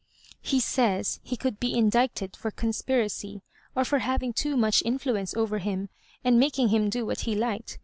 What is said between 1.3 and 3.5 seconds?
could be indicted for conspiracy,